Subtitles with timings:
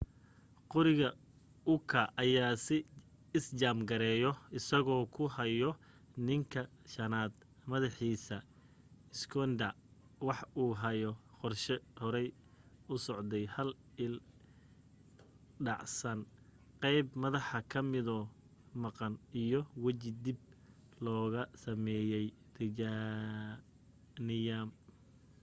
[0.71, 1.09] qoriga
[1.75, 2.53] uka ayaa
[3.37, 5.69] is jaam gareeyo asagoo ku haayo
[6.27, 6.61] ninka
[6.93, 7.33] shanaad
[7.71, 8.35] madaxiisa
[9.19, 9.73] schneider
[10.27, 11.09] wax uu haya
[11.39, 12.27] qorshe horay
[12.93, 13.69] usocday hal
[14.05, 14.13] il
[15.65, 16.19] dhacsan
[16.81, 18.23] qeyb madaxa ka midoo
[18.83, 19.13] maqan
[19.43, 20.39] iyo waji dib
[21.03, 22.19] looga sameeye
[22.53, 24.69] titaniyam